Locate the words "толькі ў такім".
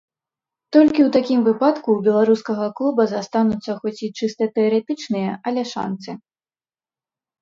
0.75-1.39